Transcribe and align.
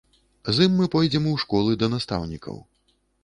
З 0.55 0.63
ім 0.69 0.73
мы 0.77 0.87
пойдзем 0.95 1.27
у 1.33 1.35
школы, 1.43 1.77
да 1.83 1.91
настаўнікаў. 1.97 2.57